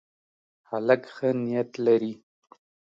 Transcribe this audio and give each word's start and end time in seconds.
هلک 0.69 1.01
ښه 1.13 1.29
نیت 1.43 1.71
لري. 1.85 2.13